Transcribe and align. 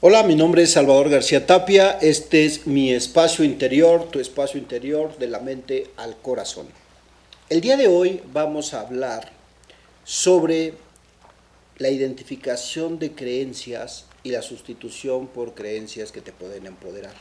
Hola, 0.00 0.22
mi 0.22 0.36
nombre 0.36 0.62
es 0.62 0.74
Salvador 0.74 1.08
García 1.08 1.44
Tapia. 1.44 1.98
Este 2.00 2.44
es 2.44 2.68
mi 2.68 2.92
espacio 2.92 3.44
interior, 3.44 4.08
tu 4.12 4.20
espacio 4.20 4.60
interior 4.60 5.18
de 5.18 5.26
la 5.26 5.40
mente 5.40 5.90
al 5.96 6.16
corazón. 6.18 6.68
El 7.48 7.60
día 7.60 7.76
de 7.76 7.88
hoy 7.88 8.22
vamos 8.32 8.74
a 8.74 8.82
hablar 8.82 9.32
sobre 10.04 10.74
la 11.78 11.88
identificación 11.88 13.00
de 13.00 13.10
creencias 13.10 14.04
y 14.22 14.30
la 14.30 14.42
sustitución 14.42 15.26
por 15.26 15.54
creencias 15.54 16.12
que 16.12 16.20
te 16.20 16.30
pueden 16.30 16.66
empoderar. 16.66 17.14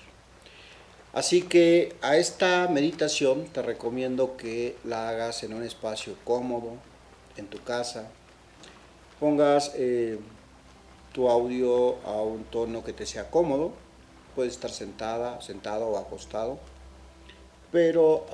Así 1.14 1.42
que 1.42 1.96
a 2.02 2.18
esta 2.18 2.68
meditación 2.68 3.46
te 3.46 3.64
recomiendo 3.64 4.38
que 4.38 4.76
la 4.84 5.10
hagas 5.10 5.42
en 5.42 5.56
un 5.56 5.64
espacio 5.64 6.16
cómodo, 6.24 6.74
en 7.38 7.48
tu 7.48 7.58
casa. 7.64 8.08
Pongas 9.20 9.72
eh, 9.78 10.20
tu 11.18 11.30
audio 11.30 11.98
a 12.06 12.22
un 12.22 12.44
tono 12.44 12.84
que 12.84 12.94
te 12.94 13.08
sea 13.08 13.32
cómodo. 13.32 13.72
Puedes 14.36 14.54
estar 14.54 14.70
sentada, 14.70 15.42
sentado 15.42 15.88
o 15.88 15.98
acostado. 15.98 16.60
Pero 17.72 18.28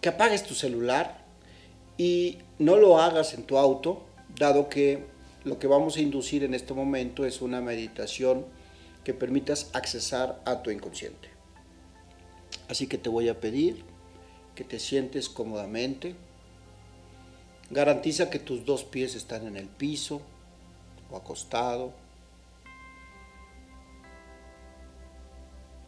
que 0.00 0.08
apagues 0.08 0.44
tu 0.44 0.54
celular 0.54 1.24
y 1.98 2.38
no 2.60 2.76
lo 2.76 3.00
hagas 3.00 3.34
en 3.34 3.42
tu 3.42 3.58
auto, 3.58 4.04
dado 4.38 4.68
que 4.68 5.04
lo 5.42 5.58
que 5.58 5.66
vamos 5.66 5.96
a 5.96 6.00
inducir 6.00 6.44
en 6.44 6.54
este 6.54 6.74
momento 6.74 7.26
es 7.26 7.42
una 7.42 7.60
meditación 7.60 8.46
que 9.02 9.12
permitas 9.12 9.70
accesar 9.72 10.40
a 10.44 10.62
tu 10.62 10.70
inconsciente. 10.70 11.28
Así 12.68 12.86
que 12.86 12.98
te 12.98 13.08
voy 13.08 13.28
a 13.28 13.40
pedir 13.40 13.82
que 14.54 14.62
te 14.62 14.78
sientes 14.78 15.28
cómodamente, 15.28 16.14
Garantiza 17.70 18.30
que 18.30 18.40
tus 18.40 18.64
dos 18.64 18.82
pies 18.82 19.14
están 19.14 19.46
en 19.46 19.56
el 19.56 19.68
piso 19.68 20.20
o 21.08 21.16
acostado. 21.16 21.92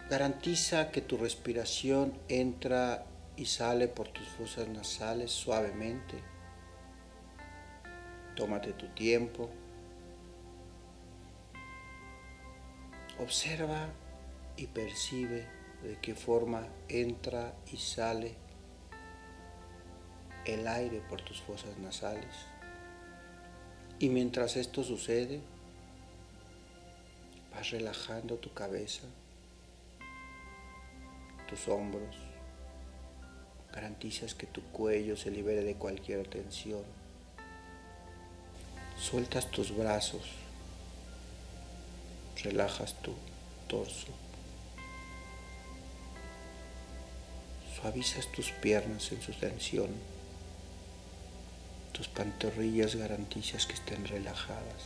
Garantiza 0.09 0.93
que 0.93 1.01
tu 1.01 1.17
respiración 1.17 2.13
entra 2.29 3.05
y 3.37 3.47
sale 3.47 3.89
por 3.89 4.07
tus 4.09 4.29
fosas 4.29 4.69
nasales 4.69 5.33
suavemente. 5.33 6.23
Tómate 8.37 8.75
tu 8.75 8.87
tiempo. 8.89 9.51
Observa 13.19 13.89
y 14.57 14.69
percibe 14.69 15.49
de 15.83 15.99
qué 16.01 16.15
forma 16.15 16.65
entra 16.89 17.55
y 17.73 17.77
sale 17.79 18.42
el 20.45 20.67
aire 20.67 21.01
por 21.09 21.23
tus 21.23 21.41
fosas 21.41 21.77
nasales. 21.79 22.35
Y 23.99 24.09
mientras 24.09 24.57
esto 24.57 24.83
sucede, 24.83 25.41
vas 27.55 27.71
relajando 27.71 28.37
tu 28.37 28.53
cabeza, 28.53 29.03
tus 31.49 31.69
hombros, 31.69 32.17
garantizas 33.73 34.35
que 34.35 34.47
tu 34.47 34.63
cuello 34.73 35.17
se 35.17 35.31
libere 35.31 35.63
de 35.63 35.75
cualquier 35.75 36.27
tensión. 36.27 36.83
Sueltas 38.99 39.51
tus 39.51 39.77
brazos, 39.77 40.23
relajas 42.43 42.95
tu 43.03 43.15
torso, 43.69 44.09
suavizas 47.77 48.31
tus 48.33 48.51
piernas 48.51 49.11
en 49.13 49.23
su 49.23 49.33
tensión 49.33 49.91
tus 51.93 52.09
pantorrillas 52.09 52.97
garantizas 52.97 53.67
que 53.67 53.75
estén 53.75 54.07
relajadas. 54.07 54.83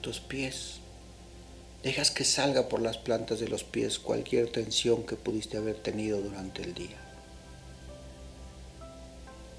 Tus 0.00 0.20
pies. 0.20 0.80
Dejas 1.82 2.10
que 2.10 2.24
salga 2.24 2.68
por 2.68 2.82
las 2.82 2.98
plantas 2.98 3.40
de 3.40 3.48
los 3.48 3.64
pies 3.64 3.98
cualquier 3.98 4.50
tensión 4.50 5.04
que 5.04 5.16
pudiste 5.16 5.56
haber 5.56 5.76
tenido 5.76 6.20
durante 6.20 6.62
el 6.62 6.74
día. 6.74 6.98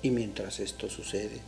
Y 0.02 0.12
mientras 0.12 0.60
esto 0.60 0.90
sucede, 0.90 1.40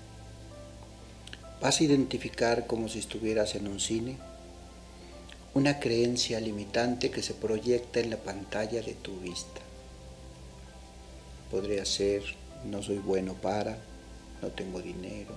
vas 1.62 1.80
a 1.80 1.84
identificar 1.84 2.68
como 2.68 2.88
si 2.88 3.00
estuvieras 3.00 3.56
en 3.56 3.68
un 3.68 3.80
cine 3.80 4.18
una 5.54 5.80
creencia 5.80 6.40
limitante 6.40 7.12
que 7.12 7.22
se 7.22 7.34
proyecta 7.34 8.00
en 8.00 8.10
la 8.10 8.18
pantalla 8.18 8.82
de 8.82 8.94
tu 8.94 9.20
vista. 9.20 9.60
Podría 11.50 11.84
ser 11.84 12.24
no 12.66 12.82
soy 12.82 12.98
bueno 12.98 13.34
para, 13.34 13.78
no 14.42 14.50
tengo 14.50 14.82
dinero, 14.82 15.34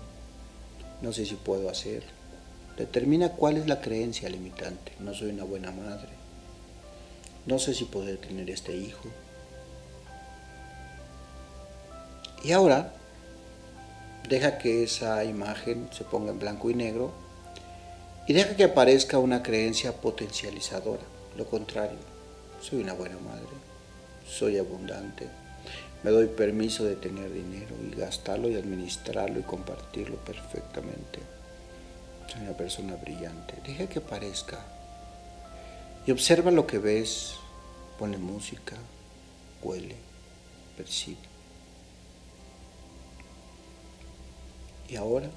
no 1.03 1.13
sé 1.13 1.27
si 1.27 1.35
puedo 1.35 1.69
hacer. 1.69 2.03
Determina 2.77 3.31
cuál 3.31 3.57
es 3.57 3.69
la 3.69 3.81
creencia 3.81 4.29
limitante. 4.29 4.93
No 4.99 5.15
soy 5.15 5.31
una 5.31 5.45
buena 5.45 5.71
madre. 5.71 6.09
No 7.47 7.59
sé 7.59 7.75
si 7.75 7.85
poder 7.85 8.17
tener 8.17 8.51
este 8.51 8.75
hijo. 8.75 9.09
Y 12.43 12.53
ahora, 12.53 12.95
deja 14.29 14.59
que 14.59 14.83
esa 14.83 15.25
imagen 15.25 15.89
se 15.93 16.05
ponga 16.05 16.31
en 16.31 16.39
blanco 16.39 16.71
y 16.71 16.75
negro 16.75 17.13
y 18.27 18.33
deja 18.33 18.57
que 18.57 18.65
aparezca 18.65 19.19
una 19.19 19.43
creencia 19.43 19.93
potencializadora. 19.93 21.03
Lo 21.37 21.47
contrario, 21.47 21.99
soy 22.61 22.81
una 22.83 22.95
buena 22.95 23.19
madre, 23.19 23.49
soy 24.27 24.59
abundante, 24.59 25.29
me 26.05 26.11
doy 26.11 26.27
permiso 26.27 26.85
de 26.85 26.97
tener 26.97 27.33
dinero 27.33 27.75
y 27.91 27.99
gastarlo 27.99 28.51
y 28.51 28.57
administrarlo 28.57 29.41
y 29.41 29.43
compartirlo 29.43 30.17
perfectamente. 30.17 31.21
Soy 32.31 32.43
una 32.43 32.55
persona 32.55 32.95
brillante. 32.97 33.55
Deja 33.67 33.87
que 33.87 34.01
aparezca. 34.01 34.59
Y 36.07 36.11
observa 36.11 36.51
lo 36.51 36.67
que 36.67 36.79
ves. 36.79 37.37
Pone 37.99 38.19
música, 38.19 38.77
huele, 39.63 39.95
percibe. 40.77 41.17
Y 44.89 44.97
ahora 44.97 45.31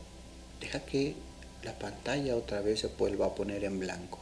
deja 0.60 0.82
que 0.82 1.16
la 1.64 1.78
pantalla 1.80 2.36
otra 2.36 2.62
vez 2.62 2.82
se 2.82 2.88
vuelva 2.88 3.28
a 3.28 3.36
poner 3.36 3.64
en 3.64 3.80
blanco. 3.80 4.20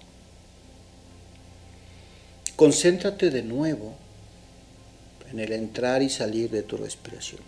Concéntrate 2.56 3.32
de 3.32 3.42
nuevo 3.42 3.96
en 5.36 5.42
el 5.42 5.52
entrar 5.52 6.02
y 6.02 6.10
salir 6.10 6.50
de 6.50 6.64
tu 6.64 6.78
respiración. 6.78 7.42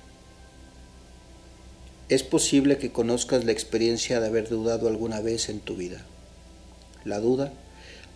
Es 2.09 2.21
posible 2.21 2.77
que 2.77 2.91
conozcas 2.91 3.45
la 3.45 3.53
experiencia 3.53 4.19
de 4.19 4.27
haber 4.27 4.49
dudado 4.49 4.89
alguna 4.89 5.21
vez 5.21 5.47
en 5.47 5.61
tu 5.61 5.77
vida. 5.77 6.03
La 7.05 7.19
duda 7.19 7.53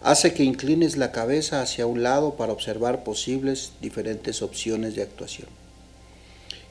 hace 0.02 0.34
que 0.34 0.44
inclines 0.44 0.98
la 0.98 1.14
cabeza 1.14 1.62
hacia 1.62 1.86
un 1.86 2.04
lado 2.04 2.36
para 2.36 2.52
observar 2.52 3.06
posibles 3.06 3.72
diferentes 3.80 4.42
opciones 4.42 4.94
de 4.96 5.04
actuación. 5.04 5.48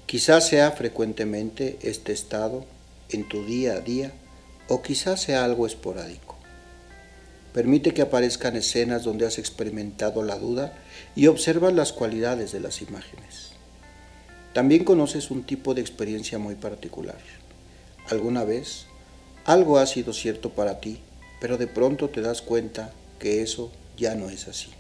Quizás 0.05 0.47
sea 0.47 0.71
frecuentemente 0.73 1.79
este 1.81 2.13
estado 2.13 2.67
en 3.09 3.27
tu 3.27 3.47
día 3.47 3.77
a 3.77 3.81
día 3.81 4.13
o 4.69 4.83
quizás 4.83 5.23
sea 5.23 5.47
algo 5.47 5.67
esporádico. 5.67 6.30
Permite 7.53 7.93
que 7.93 8.03
aparezcan 8.03 8.57
escenas 8.57 9.03
donde 9.03 9.27
has 9.27 9.39
experimentado 9.39 10.23
la 10.23 10.39
duda 10.39 10.73
y 11.17 11.27
observas 11.27 11.73
las 11.73 11.93
cualidades 11.93 12.53
de 12.53 12.61
las 12.61 12.81
imágenes. 12.81 13.51
También 14.53 14.85
conoces 14.85 15.31
un 15.31 15.43
tipo 15.43 15.75
de 15.75 15.81
experiencia 15.81 16.39
muy 16.39 16.55
particular. 16.55 17.19
Alguna 18.09 18.45
vez 18.45 18.87
algo 19.45 19.79
ha 19.79 19.87
sido 19.87 20.13
cierto 20.13 20.51
para 20.51 20.81
ti, 20.81 21.01
pero 21.41 21.57
de 21.57 21.67
pronto 21.67 22.09
te 22.09 22.21
das 22.21 22.43
cuenta 22.43 22.93
que 23.19 23.43
eso 23.43 23.71
ya 23.97 24.15
no 24.15 24.29
es 24.31 24.49
así. 24.49 24.71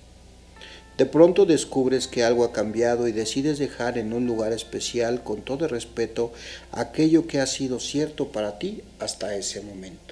De 0.96 1.06
pronto 1.06 1.46
descubres 1.46 2.08
que 2.08 2.24
algo 2.24 2.44
ha 2.44 2.52
cambiado 2.52 3.08
y 3.08 3.12
decides 3.12 3.58
dejar 3.58 3.96
en 3.96 4.12
un 4.12 4.26
lugar 4.26 4.52
especial 4.52 5.22
con 5.22 5.40
todo 5.40 5.66
respeto 5.66 6.32
aquello 6.72 7.26
que 7.26 7.40
ha 7.40 7.46
sido 7.46 7.80
cierto 7.80 8.32
para 8.32 8.58
ti 8.58 8.82
hasta 8.98 9.34
ese 9.34 9.62
momento. 9.62 10.09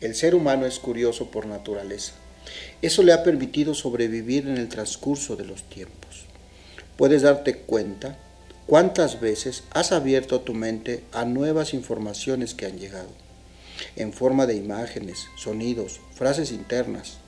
El 0.00 0.14
ser 0.14 0.34
humano 0.34 0.64
es 0.64 0.78
curioso 0.78 1.30
por 1.30 1.44
naturaleza. 1.44 2.12
Eso 2.80 3.02
le 3.02 3.12
ha 3.12 3.22
permitido 3.22 3.74
sobrevivir 3.74 4.48
en 4.48 4.56
el 4.56 4.70
transcurso 4.70 5.36
de 5.36 5.44
los 5.44 5.64
tiempos. 5.64 6.24
Puedes 6.96 7.20
darte 7.20 7.58
cuenta 7.58 8.16
cuántas 8.66 9.20
veces 9.20 9.64
has 9.72 9.92
abierto 9.92 10.40
tu 10.40 10.54
mente 10.54 11.04
a 11.12 11.26
nuevas 11.26 11.74
informaciones 11.74 12.54
que 12.54 12.64
han 12.64 12.78
llegado, 12.78 13.10
en 13.94 14.14
forma 14.14 14.46
de 14.46 14.54
imágenes, 14.54 15.26
sonidos, 15.36 16.00
frases 16.14 16.50
internas. 16.50 17.18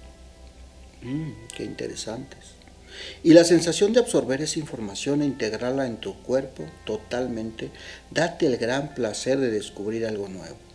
Mm, 1.02 1.32
qué 1.54 1.64
interesantes. 1.64 2.38
Y 3.22 3.34
la 3.34 3.44
sensación 3.44 3.92
de 3.92 4.00
absorber 4.00 4.40
esa 4.40 4.58
información 4.58 5.20
e 5.20 5.26
integrarla 5.26 5.86
en 5.86 5.98
tu 5.98 6.14
cuerpo 6.22 6.64
totalmente, 6.86 7.70
date 8.10 8.46
el 8.46 8.56
gran 8.56 8.94
placer 8.94 9.38
de 9.38 9.50
descubrir 9.50 10.06
algo 10.06 10.28
nuevo 10.28 10.71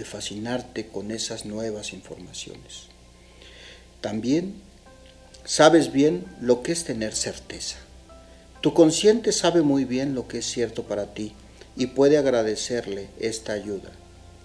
de 0.00 0.06
fascinarte 0.06 0.86
con 0.86 1.10
esas 1.10 1.44
nuevas 1.44 1.92
informaciones. 1.92 2.86
También 4.00 4.54
sabes 5.44 5.92
bien 5.92 6.24
lo 6.40 6.62
que 6.62 6.72
es 6.72 6.84
tener 6.84 7.14
certeza. 7.14 7.76
Tu 8.62 8.72
consciente 8.72 9.30
sabe 9.30 9.60
muy 9.60 9.84
bien 9.84 10.14
lo 10.14 10.26
que 10.26 10.38
es 10.38 10.46
cierto 10.46 10.84
para 10.84 11.12
ti 11.12 11.34
y 11.76 11.88
puede 11.88 12.16
agradecerle 12.16 13.08
esta 13.20 13.52
ayuda. 13.52 13.90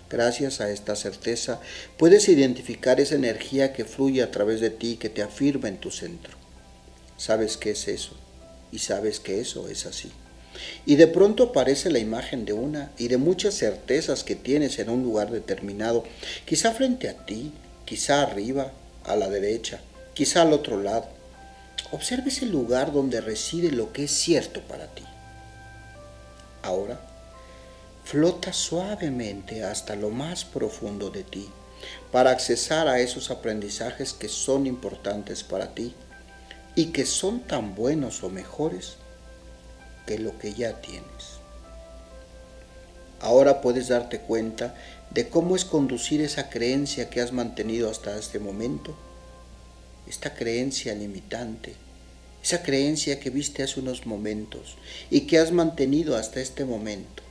Gracias 0.10 0.60
a 0.60 0.70
esta 0.70 0.98
certeza 0.98 1.62
puedes 1.96 2.28
identificar 2.28 3.00
esa 3.00 3.16
energía 3.16 3.72
que 3.72 3.86
fluye 3.86 4.24
a 4.24 4.32
través 4.32 4.60
de 4.60 4.72
ti 4.72 4.98
que 4.98 5.08
te 5.08 5.24
afirma 5.24 5.70
en 5.70 5.78
tu 5.78 5.90
centro. 5.90 6.36
Sabes 7.16 7.56
qué 7.56 7.72
es 7.72 7.88
eso 7.88 8.12
y 8.74 8.80
sabes 8.80 9.22
que 9.22 9.40
eso 9.40 9.70
es 9.70 9.86
así. 9.86 10.12
Y 10.86 10.96
de 10.96 11.08
pronto 11.08 11.44
aparece 11.44 11.90
la 11.90 12.00
imagen 12.00 12.46
de 12.46 12.54
una 12.54 12.92
y 12.98 13.08
de 13.08 13.18
muchas 13.18 13.56
certezas 13.56 14.24
que 14.24 14.36
tienes 14.36 14.80
en 14.80 14.90
un 14.90 15.04
lugar 15.04 15.32
determinado, 15.32 16.04
quizá 16.46 16.72
frente 16.72 17.10
a 17.10 17.26
ti, 17.26 17.52
quizá 17.86 18.22
arriba, 18.22 18.72
a 19.04 19.16
la 19.16 19.30
derecha, 19.30 19.80
quizá 20.14 20.42
al 20.42 20.54
otro 20.54 20.82
lado. 20.82 21.08
Observa 21.92 22.28
ese 22.28 22.46
lugar 22.46 22.92
donde 22.92 23.22
reside 23.22 23.72
lo 23.72 23.94
que 23.94 24.06
es 24.06 24.12
cierto 24.12 24.62
para 24.62 24.88
ti. 24.88 25.04
Ahora, 26.64 27.00
flota 28.04 28.54
suavemente 28.54 29.64
hasta 29.64 29.96
lo 29.96 30.10
más 30.10 30.46
profundo 30.46 31.10
de 31.10 31.24
ti 31.24 31.48
para 32.12 32.32
accesar 32.32 32.88
a 32.88 33.00
esos 33.00 33.30
aprendizajes 33.30 34.14
que 34.14 34.30
son 34.30 34.66
importantes 34.66 35.44
para 35.44 35.76
ti 35.76 35.94
y 36.76 36.88
que 36.88 37.06
son 37.06 37.42
tan 37.42 37.76
buenos 37.76 38.24
o 38.24 38.30
mejores 38.30 38.98
que 40.06 40.20
lo 40.20 40.38
que 40.38 40.54
ya 40.54 40.82
tienes. 40.82 41.40
Ahora 43.20 43.62
puedes 43.62 43.88
darte 43.88 44.20
cuenta 44.20 44.76
de 45.12 45.30
cómo 45.30 45.56
es 45.56 45.66
conducir 45.66 46.22
esa 46.22 46.50
creencia 46.50 47.10
que 47.10 47.22
has 47.22 47.32
mantenido 47.32 47.90
hasta 47.90 48.18
este 48.18 48.40
momento, 48.40 48.96
esta 50.08 50.34
creencia 50.34 50.94
limitante, 50.94 51.74
esa 52.44 52.62
creencia 52.62 53.20
que 53.20 53.30
viste 53.30 53.64
hace 53.64 53.80
unos 53.80 54.06
momentos 54.06 54.78
y 55.10 55.22
que 55.22 55.40
has 55.40 55.52
mantenido 55.52 56.16
hasta 56.16 56.42
este 56.42 56.66
momento, 56.66 57.24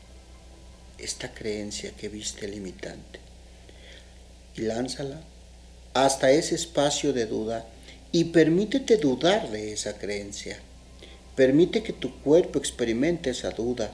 esta 0.98 1.32
creencia 1.32 1.92
que 1.92 2.08
viste 2.08 2.48
limitante. 2.48 3.20
Y 4.56 4.62
lánzala 4.62 5.20
hasta 5.92 6.30
ese 6.32 6.56
espacio 6.56 7.12
de 7.12 7.26
duda 7.26 7.66
y 8.10 8.24
permítete 8.24 8.96
dudar 8.96 9.50
de 9.50 9.72
esa 9.72 9.96
creencia. 9.98 10.58
Permite 11.36 11.82
que 11.82 11.92
tu 11.92 12.14
cuerpo 12.20 12.60
experimente 12.60 13.30
esa 13.30 13.50
duda. 13.50 13.90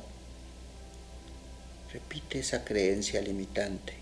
Repite 1.90 2.40
esa 2.40 2.64
creencia 2.64 3.22
limitante. 3.22 3.94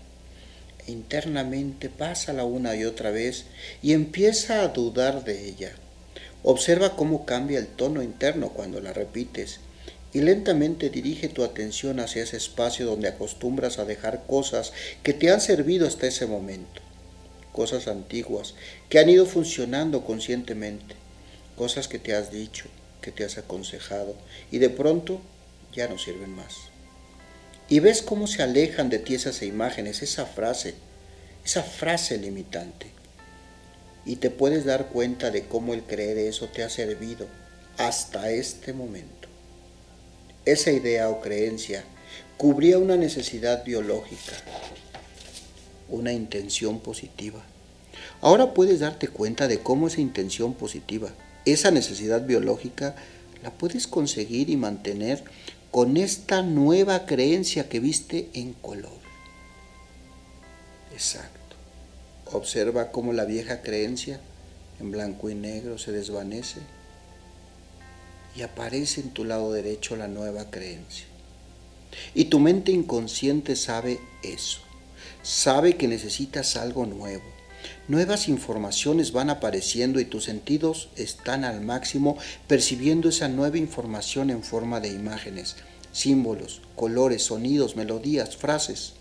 E 0.85 0.91
internamente 0.91 1.87
pásala 1.87 2.43
una 2.43 2.75
y 2.75 2.83
otra 2.83 3.11
vez 3.11 3.45
y 3.81 3.93
empieza 3.93 4.61
a 4.61 4.67
dudar 4.67 5.23
de 5.23 5.47
ella. 5.47 5.71
Observa 6.43 6.97
cómo 6.97 7.25
cambia 7.25 7.59
el 7.59 7.67
tono 7.67 8.03
interno 8.03 8.49
cuando 8.49 8.81
la 8.81 8.91
repites 8.91 9.61
y 10.13 10.19
lentamente 10.19 10.89
dirige 10.89 11.29
tu 11.29 11.45
atención 11.45 12.01
hacia 12.01 12.23
ese 12.23 12.35
espacio 12.35 12.85
donde 12.85 13.07
acostumbras 13.07 13.79
a 13.79 13.85
dejar 13.85 14.25
cosas 14.25 14.73
que 15.01 15.13
te 15.13 15.31
han 15.31 15.39
servido 15.39 15.87
hasta 15.87 16.07
ese 16.07 16.25
momento, 16.25 16.81
cosas 17.53 17.87
antiguas 17.87 18.55
que 18.89 18.99
han 18.99 19.09
ido 19.09 19.25
funcionando 19.25 20.03
conscientemente, 20.03 20.95
cosas 21.55 21.87
que 21.87 21.99
te 21.99 22.15
has 22.15 22.31
dicho, 22.31 22.65
que 23.01 23.11
te 23.11 23.23
has 23.23 23.37
aconsejado 23.37 24.15
y 24.51 24.59
de 24.59 24.69
pronto 24.69 25.21
ya 25.73 25.87
no 25.87 25.97
sirven 25.97 26.31
más. 26.35 26.55
Y 27.69 27.79
ves 27.79 28.01
cómo 28.01 28.27
se 28.27 28.41
alejan 28.41 28.89
de 28.89 28.99
ti 28.99 29.15
esas 29.15 29.41
imágenes, 29.43 30.01
esa 30.01 30.25
frase, 30.25 30.73
esa 31.45 31.63
frase 31.63 32.17
limitante. 32.17 32.87
Y 34.05 34.15
te 34.15 34.31
puedes 34.31 34.65
dar 34.65 34.87
cuenta 34.87 35.29
de 35.29 35.45
cómo 35.45 35.73
el 35.73 35.83
creer 35.83 36.17
eso 36.17 36.47
te 36.47 36.63
ha 36.63 36.69
servido 36.69 37.27
hasta 37.77 38.31
este 38.31 38.73
momento. 38.73 39.27
Esa 40.45 40.71
idea 40.71 41.09
o 41.09 41.21
creencia 41.21 41.83
cubría 42.37 42.79
una 42.79 42.97
necesidad 42.97 43.63
biológica, 43.63 44.33
una 45.89 46.11
intención 46.11 46.79
positiva. 46.79 47.43
Ahora 48.21 48.53
puedes 48.53 48.79
darte 48.79 49.07
cuenta 49.07 49.47
de 49.47 49.59
cómo 49.59 49.87
esa 49.87 50.01
intención 50.01 50.53
positiva 50.53 51.13
esa 51.45 51.71
necesidad 51.71 52.25
biológica 52.25 52.95
la 53.43 53.51
puedes 53.51 53.87
conseguir 53.87 54.49
y 54.49 54.57
mantener 54.57 55.23
con 55.71 55.97
esta 55.97 56.41
nueva 56.41 57.05
creencia 57.05 57.69
que 57.69 57.79
viste 57.79 58.29
en 58.33 58.53
color. 58.53 58.99
Exacto. 60.91 61.55
Observa 62.31 62.91
cómo 62.91 63.13
la 63.13 63.25
vieja 63.25 63.61
creencia 63.61 64.19
en 64.79 64.91
blanco 64.91 65.29
y 65.29 65.35
negro 65.35 65.77
se 65.77 65.91
desvanece 65.91 66.59
y 68.35 68.41
aparece 68.41 69.01
en 69.01 69.11
tu 69.11 69.25
lado 69.25 69.51
derecho 69.51 69.95
la 69.95 70.07
nueva 70.07 70.49
creencia. 70.49 71.05
Y 72.13 72.25
tu 72.25 72.39
mente 72.39 72.71
inconsciente 72.71 73.55
sabe 73.55 73.99
eso. 74.23 74.59
Sabe 75.23 75.75
que 75.75 75.87
necesitas 75.87 76.55
algo 76.55 76.85
nuevo 76.85 77.38
nuevas 77.89 78.29
informaciones 78.29 79.11
van 79.11 79.31
apareciendo 79.31 79.99
y 79.99 80.05
tus 80.05 80.25
sentidos 80.25 80.89
están 80.95 81.43
al 81.43 81.61
máximo 81.61 82.17
percibiendo 82.47 83.09
esa 83.09 83.27
nueva 83.27 83.57
información 83.57 84.29
en 84.29 84.43
forma 84.43 84.79
de 84.79 84.89
imágenes, 84.89 85.55
símbolos, 85.91 86.61
colores, 86.75 87.23
sonidos, 87.23 87.75
melodías, 87.75 88.37
frases. 88.37 88.93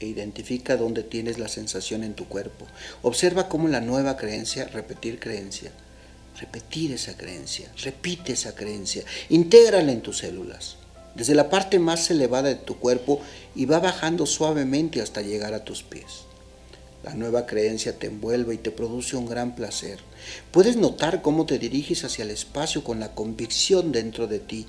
E 0.00 0.06
identifica 0.06 0.76
dónde 0.76 1.04
tienes 1.04 1.38
la 1.38 1.48
sensación 1.48 2.02
en 2.02 2.14
tu 2.14 2.26
cuerpo. 2.26 2.66
Observa 3.02 3.48
cómo 3.48 3.68
la 3.68 3.80
nueva 3.80 4.16
creencia, 4.16 4.66
repetir 4.66 5.20
creencia, 5.20 5.70
repetir 6.40 6.92
esa 6.92 7.16
creencia, 7.16 7.70
repite 7.84 8.32
esa 8.32 8.56
creencia, 8.56 9.04
intégrala 9.28 9.92
en 9.92 10.00
tus 10.00 10.18
células, 10.18 10.76
desde 11.14 11.36
la 11.36 11.50
parte 11.50 11.78
más 11.78 12.10
elevada 12.10 12.48
de 12.48 12.56
tu 12.56 12.78
cuerpo 12.78 13.20
y 13.54 13.66
va 13.66 13.78
bajando 13.78 14.26
suavemente 14.26 15.00
hasta 15.00 15.22
llegar 15.22 15.54
a 15.54 15.64
tus 15.64 15.84
pies. 15.84 16.29
La 17.02 17.14
nueva 17.14 17.46
creencia 17.46 17.98
te 17.98 18.08
envuelve 18.08 18.54
y 18.54 18.58
te 18.58 18.70
produce 18.70 19.16
un 19.16 19.26
gran 19.26 19.54
placer. 19.54 20.00
Puedes 20.50 20.76
notar 20.76 21.22
cómo 21.22 21.46
te 21.46 21.58
diriges 21.58 22.04
hacia 22.04 22.24
el 22.24 22.30
espacio 22.30 22.84
con 22.84 23.00
la 23.00 23.14
convicción 23.14 23.90
dentro 23.90 24.26
de 24.26 24.38
ti 24.38 24.66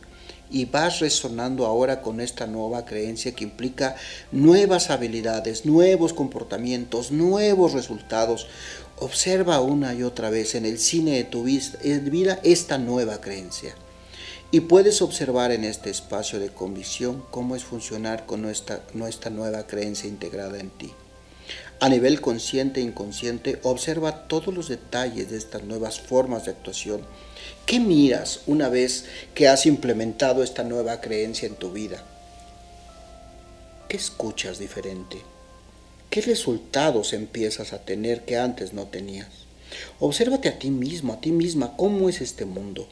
y 0.49 0.63
vas 0.63 0.99
resonando 0.99 1.65
ahora 1.65 2.01
con 2.01 2.21
esta 2.21 2.47
nueva 2.47 2.85
creencia 2.85 3.33
que 3.33 3.43
implica 3.43 3.97
nuevas 4.31 4.89
habilidades, 4.89 5.65
nuevos 5.65 6.13
comportamientos, 6.13 7.11
nuevos 7.11 7.73
resultados. 7.73 8.47
Observa 8.99 9.59
una 9.59 9.93
y 9.93 10.03
otra 10.03 10.29
vez 10.29 10.55
en 10.55 10.65
el 10.65 10.79
cine 10.79 11.17
de 11.17 11.23
tu 11.25 11.43
vida 11.43 12.39
esta 12.43 12.77
nueva 12.77 13.19
creencia. 13.19 13.75
Y 14.51 14.61
puedes 14.61 15.01
observar 15.01 15.51
en 15.51 15.65
este 15.65 15.89
espacio 15.89 16.39
de 16.39 16.49
convicción 16.49 17.23
cómo 17.29 17.57
es 17.57 17.63
funcionar 17.65 18.25
con 18.25 18.41
nuestra, 18.41 18.83
nuestra 18.93 19.31
nueva 19.31 19.67
creencia 19.67 20.09
integrada 20.09 20.59
en 20.59 20.69
ti. 20.69 20.93
A 21.81 21.89
nivel 21.89 22.21
consciente 22.21 22.79
e 22.79 22.83
inconsciente, 22.83 23.59
observa 23.63 24.27
todos 24.27 24.53
los 24.53 24.67
detalles 24.67 25.31
de 25.31 25.37
estas 25.37 25.63
nuevas 25.63 25.99
formas 25.99 26.45
de 26.45 26.51
actuación. 26.51 27.01
¿Qué 27.65 27.79
miras 27.79 28.41
una 28.45 28.69
vez 28.69 29.05
que 29.33 29.47
has 29.47 29.65
implementado 29.65 30.43
esta 30.43 30.63
nueva 30.63 31.01
creencia 31.01 31.47
en 31.47 31.55
tu 31.55 31.71
vida? 31.71 32.03
¿Qué 33.89 33.97
escuchas 33.97 34.59
diferente? 34.59 35.23
¿Qué 36.11 36.21
resultados 36.21 37.13
empiezas 37.13 37.73
a 37.73 37.79
tener 37.79 38.25
que 38.25 38.37
antes 38.37 38.73
no 38.73 38.85
tenías? 38.85 39.29
Obsérvate 39.99 40.49
a 40.49 40.59
ti 40.59 40.69
mismo, 40.69 41.13
a 41.13 41.19
ti 41.19 41.31
misma, 41.31 41.75
cómo 41.77 42.09
es 42.09 42.21
este 42.21 42.45
mundo, 42.45 42.87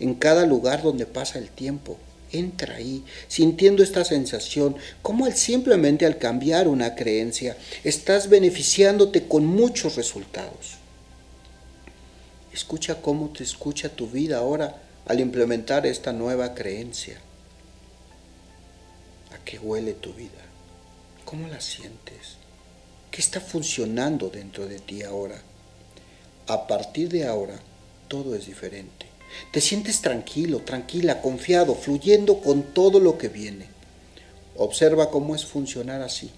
en 0.00 0.14
cada 0.14 0.46
lugar 0.46 0.82
donde 0.82 1.06
pasa 1.06 1.38
el 1.38 1.48
tiempo, 1.48 1.96
entra 2.32 2.76
ahí, 2.76 3.04
sintiendo 3.28 3.82
esta 3.82 4.04
sensación, 4.04 4.76
como 5.02 5.26
al 5.26 5.36
simplemente 5.36 6.06
al 6.06 6.18
cambiar 6.18 6.68
una 6.68 6.94
creencia, 6.94 7.56
estás 7.84 8.28
beneficiándote 8.28 9.26
con 9.28 9.46
muchos 9.46 9.96
resultados. 9.96 10.78
Escucha 12.52 13.00
cómo 13.00 13.30
te 13.30 13.44
escucha 13.44 13.88
tu 13.88 14.08
vida 14.08 14.38
ahora 14.38 14.82
al 15.06 15.20
implementar 15.20 15.86
esta 15.86 16.12
nueva 16.12 16.54
creencia. 16.54 17.18
¿A 19.34 19.44
qué 19.44 19.58
huele 19.58 19.94
tu 19.94 20.12
vida? 20.12 20.30
¿Cómo 21.24 21.48
la 21.48 21.60
sientes? 21.60 22.36
¿Qué 23.10 23.20
está 23.20 23.40
funcionando 23.40 24.28
dentro 24.28 24.66
de 24.66 24.78
ti 24.80 25.02
ahora? 25.02 25.40
A 26.46 26.66
partir 26.66 27.08
de 27.08 27.26
ahora, 27.26 27.58
todo 28.08 28.34
es 28.34 28.46
diferente. 28.46 29.06
Te 29.50 29.60
sientes 29.60 30.00
tranquilo, 30.00 30.60
tranquila, 30.60 31.20
confiado, 31.20 31.74
fluyendo 31.74 32.40
con 32.40 32.62
todo 32.62 33.00
lo 33.00 33.18
que 33.18 33.28
viene. 33.28 33.66
Observa 34.56 35.10
cómo 35.10 35.34
es 35.34 35.46
funcionar 35.46 36.02
así, 36.02 36.30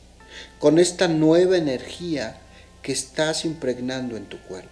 con 0.59 0.79
esta 0.79 1.09
nueva 1.09 1.57
energía 1.57 2.39
que 2.83 2.93
estás 2.93 3.45
impregnando 3.45 4.17
en 4.17 4.27
tu 4.27 4.39
cuerpo. 4.41 4.71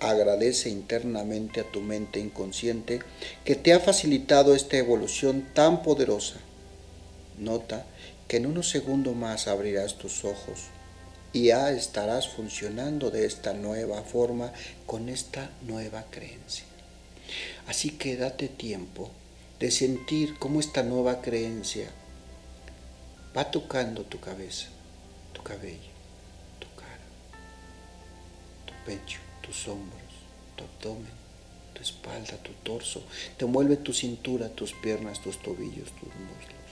Agradece 0.00 0.68
internamente 0.68 1.60
a 1.60 1.70
tu 1.70 1.80
mente 1.80 2.20
inconsciente 2.20 3.00
que 3.44 3.54
te 3.54 3.72
ha 3.72 3.80
facilitado 3.80 4.54
esta 4.54 4.76
evolución 4.76 5.46
tan 5.54 5.82
poderosa. 5.82 6.36
Nota 7.38 7.86
que 8.28 8.36
en 8.36 8.46
unos 8.46 8.68
segundos 8.68 9.16
más 9.16 9.48
abrirás 9.48 9.96
tus 9.96 10.24
ojos 10.24 10.64
y 11.32 11.46
ya 11.46 11.70
estarás 11.70 12.28
funcionando 12.28 13.10
de 13.10 13.26
esta 13.26 13.54
nueva 13.54 14.02
forma 14.02 14.52
con 14.86 15.08
esta 15.08 15.50
nueva 15.62 16.04
creencia. 16.10 16.64
Así 17.66 17.90
que 17.90 18.16
date 18.16 18.48
tiempo 18.48 19.10
de 19.58 19.70
sentir 19.70 20.38
cómo 20.38 20.60
esta 20.60 20.82
nueva 20.82 21.22
creencia 21.22 21.90
va 23.36 23.50
tocando 23.50 24.02
tu 24.02 24.20
cabeza, 24.20 24.66
tu 25.32 25.42
cabello, 25.42 25.92
tu 26.58 26.68
cara, 26.76 27.06
tu 28.66 28.72
pecho, 28.84 29.20
tus 29.42 29.66
hombros, 29.68 30.02
tu 30.56 30.64
abdomen, 30.64 31.12
tu 31.72 31.82
espalda, 31.82 32.36
tu 32.42 32.52
torso. 32.62 33.02
Te 33.36 33.44
mueve 33.46 33.76
tu 33.76 33.92
cintura, 33.92 34.48
tus 34.48 34.72
piernas, 34.72 35.20
tus 35.20 35.40
tobillos, 35.42 35.90
tus 35.92 36.08
muslos, 36.14 36.70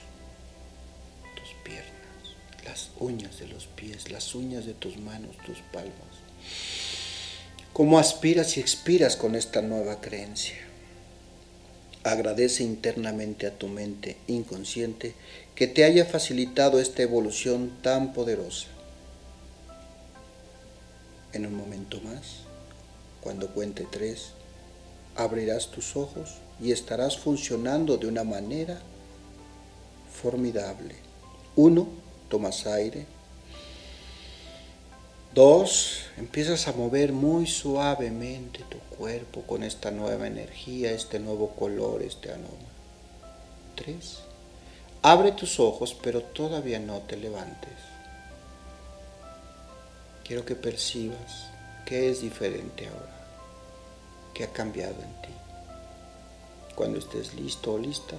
tus 1.35 1.49
piernas, 1.63 2.63
las 2.63 2.91
uñas 2.99 3.39
de 3.39 3.47
los 3.47 3.67
pies, 3.67 4.11
las 4.11 4.35
uñas 4.35 4.65
de 4.65 4.73
tus 4.73 4.97
manos, 4.97 5.35
tus 5.45 5.59
palmas. 5.71 6.23
Cómo 7.73 7.97
aspiras 7.97 8.55
y 8.57 8.59
expiras 8.59 9.17
con 9.17 9.33
esta 9.33 9.63
nueva 9.63 9.99
creencia. 9.99 10.57
Agradece 12.03 12.61
internamente 12.63 13.47
a 13.47 13.57
tu 13.57 13.67
mente 13.67 14.15
inconsciente 14.27 15.15
que 15.55 15.65
te 15.65 15.83
haya 15.83 16.05
facilitado 16.05 16.79
esta 16.79 17.01
evolución 17.01 17.71
tan 17.81 18.13
poderosa. 18.13 18.67
En 21.33 21.47
un 21.47 21.55
momento 21.55 21.99
más, 22.01 22.41
cuando 23.21 23.47
cuente 23.47 23.87
tres, 23.89 24.33
abrirás 25.15 25.71
tus 25.71 25.95
ojos 25.95 26.35
y 26.61 26.73
estarás 26.73 27.17
funcionando 27.17 27.97
de 27.97 28.05
una 28.05 28.23
manera 28.23 28.79
formidable. 30.13 30.93
Uno, 31.55 31.87
tomas 32.29 32.67
aire. 32.67 33.07
Dos, 35.33 36.03
empiezas 36.17 36.67
a 36.67 36.73
mover 36.73 37.11
muy 37.11 37.47
suavemente 37.47 38.59
tu 38.69 38.77
cuerpo 38.95 39.41
con 39.41 39.63
esta 39.63 39.89
nueva 39.89 40.27
energía, 40.27 40.91
este 40.91 41.17
nuevo 41.17 41.55
color, 41.55 42.03
este 42.03 42.29
aroma. 42.29 42.69
Tres, 43.75 44.19
abre 45.01 45.31
tus 45.31 45.59
ojos, 45.59 45.97
pero 46.03 46.21
todavía 46.21 46.77
no 46.77 46.99
te 46.99 47.17
levantes. 47.17 47.73
Quiero 50.23 50.45
que 50.45 50.53
percibas 50.53 51.47
qué 51.83 52.11
es 52.11 52.21
diferente 52.21 52.87
ahora, 52.87 53.25
qué 54.35 54.43
ha 54.43 54.53
cambiado 54.53 55.01
en 55.01 55.21
ti. 55.23 55.33
Cuando 56.75 56.99
estés 56.99 57.33
listo 57.33 57.73
o 57.73 57.79
lista, 57.79 58.17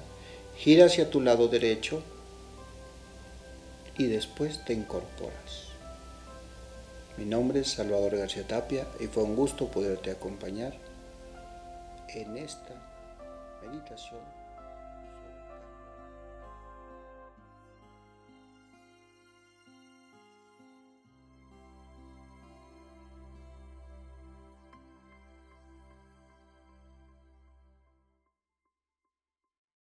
gira 0.57 0.87
hacia 0.87 1.11
tu 1.11 1.21
lado 1.21 1.47
derecho 1.47 2.03
y 3.99 4.07
después 4.09 4.65
te 4.65 4.73
incorporas. 4.73 5.74
Mi 7.17 7.25
nombre 7.25 7.61
es 7.61 7.71
Salvador 7.71 8.17
García 8.17 8.45
Tapia 8.47 8.87
y 8.99 9.07
fue 9.07 9.23
un 9.23 9.37
gusto 9.37 9.69
poderte 9.69 10.11
acompañar 10.11 10.75
en 12.09 12.37
esta 12.37 12.75
meditación 13.63 14.21